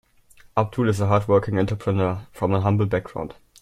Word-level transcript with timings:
Abdul 0.57 0.89
is 0.89 0.99
a 0.99 1.05
hard 1.05 1.27
working 1.27 1.59
entrepreneur 1.59 2.25
from 2.31 2.55
a 2.55 2.61
humble 2.61 2.87
background. 2.87 3.35